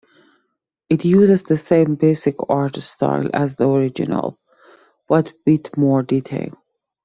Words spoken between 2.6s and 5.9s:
style as the original, but with